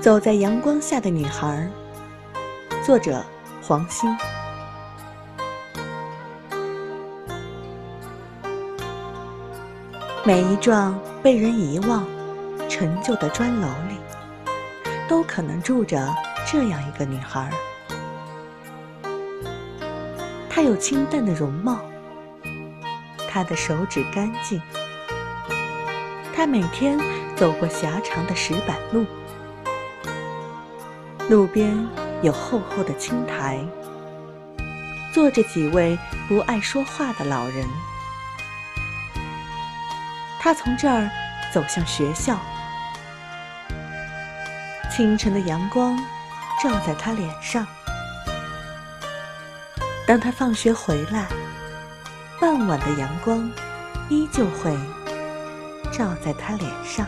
[0.00, 1.68] 走在阳光下的女孩，
[2.84, 3.20] 作者
[3.60, 4.16] 黄欣。
[10.24, 12.06] 每一幢被人遗忘、
[12.68, 13.96] 陈旧的砖楼里，
[15.08, 16.14] 都可能住着
[16.46, 17.50] 这样一个女孩。
[20.48, 21.80] 她有清淡的容貌，
[23.28, 24.62] 她的手指干净，
[26.32, 26.96] 她每天
[27.34, 29.04] 走过狭长的石板路。
[31.28, 31.76] 路边
[32.22, 33.62] 有厚厚的青苔，
[35.12, 37.66] 坐着几位不爱说话的老人。
[40.40, 41.10] 他从这儿
[41.52, 42.38] 走向学校，
[44.90, 45.98] 清晨的阳光
[46.62, 47.66] 照在他脸上。
[50.06, 51.26] 当他放学回来，
[52.40, 53.50] 傍晚的阳光
[54.08, 54.74] 依旧会
[55.92, 57.06] 照在他脸上。